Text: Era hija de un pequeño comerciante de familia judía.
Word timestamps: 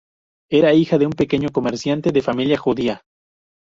Era 0.49 0.73
hija 0.73 0.97
de 0.97 1.05
un 1.05 1.11
pequeño 1.11 1.49
comerciante 1.49 2.11
de 2.11 2.23
familia 2.23 2.57
judía. 2.57 3.03